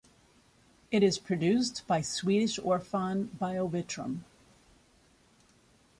It 0.89 1.03
is 1.03 1.19
produced 1.19 1.83
by 1.85 2.01
Swedish 2.01 2.57
Orphan 2.63 3.29
Biovitrum. 3.39 4.23